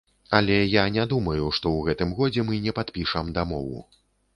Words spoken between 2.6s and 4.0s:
не падпішам дамову.